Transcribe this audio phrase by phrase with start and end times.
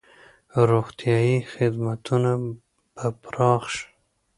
[0.69, 2.31] روغتیايي خدمتونه
[2.95, 3.85] به پراخ شي.